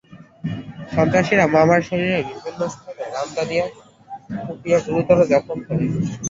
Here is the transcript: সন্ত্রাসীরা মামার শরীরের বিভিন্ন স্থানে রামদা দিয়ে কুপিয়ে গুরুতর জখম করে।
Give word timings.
সন্ত্রাসীরা 0.93 1.45
মামার 1.47 1.81
শরীরের 1.87 2.23
বিভিন্ন 2.29 2.61
স্থানে 2.73 3.03
রামদা 3.07 3.43
দিয়ে 3.49 3.65
কুপিয়ে 4.39 4.77
গুরুতর 4.85 5.17
জখম 5.31 5.57
করে। 5.67 5.85